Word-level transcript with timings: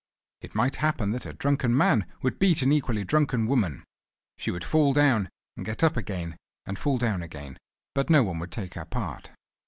It 0.41 0.55
might 0.55 0.77
happen 0.77 1.11
that 1.11 1.27
a 1.27 1.33
drunken 1.33 1.77
man 1.77 2.07
would 2.23 2.39
beat 2.39 2.63
an 2.63 2.71
equally 2.71 3.03
drunken 3.03 3.45
woman. 3.45 3.83
She 4.35 4.49
would 4.49 4.63
fall 4.63 4.93
down, 4.93 5.29
and 5.55 5.63
get 5.63 5.83
up 5.83 5.95
again, 5.95 6.37
and 6.65 6.79
fall 6.79 6.97
down 6.97 7.21
again, 7.21 7.59
but 7.93 8.09
no 8.09 8.23
one 8.23 8.39
would 8.39 8.51
take 8.51 8.73
her 8.73 8.85
part. 8.85 9.29